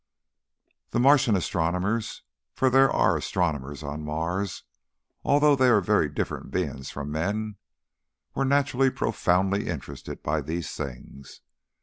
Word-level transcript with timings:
The 0.89 0.99
Martian 0.99 1.35
astronomers 1.35 2.23
for 2.55 2.71
there 2.71 2.89
are 2.89 3.15
astronomers 3.15 3.83
on 3.83 4.03
Mars, 4.03 4.63
although 5.23 5.55
they 5.55 5.67
are 5.67 5.79
very 5.79 6.09
different 6.09 6.49
beings 6.49 6.89
from 6.89 7.11
men 7.11 7.57
were 8.33 8.43
naturally 8.43 8.89
profoundly 8.89 9.67
interested 9.67 10.23
by 10.23 10.41
these 10.41 10.71
things. 10.71 11.41